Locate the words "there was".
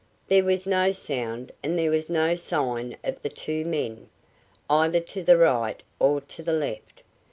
0.29-0.65, 1.77-2.09